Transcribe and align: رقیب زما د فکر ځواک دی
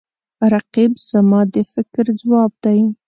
رقیب 0.53 0.91
زما 1.09 1.41
د 1.53 1.55
فکر 1.73 2.05
ځواک 2.21 2.51
دی 2.63 2.79